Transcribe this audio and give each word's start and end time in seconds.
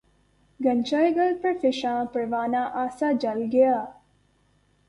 غنچۂ 0.63 1.01
گل 1.15 1.31
پرفشاں 1.41 1.99
پروانہ 2.13 2.61
آسا 2.83 3.09
جل 3.21 3.39
گیا 3.53 3.75